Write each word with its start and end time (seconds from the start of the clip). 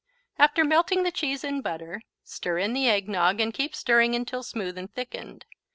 After 0.39 0.63
melting 0.65 1.03
the 1.03 1.11
cheese 1.11 1.43
in 1.43 1.61
butter, 1.61 2.01
stir 2.23 2.57
in 2.57 2.73
the 2.73 2.89
eggnog 2.89 3.39
and 3.39 3.53
keep 3.53 3.75
stirring 3.75 4.15
until 4.15 4.41
smooth 4.41 4.75
and 4.75 4.91
thickened. 4.91 5.45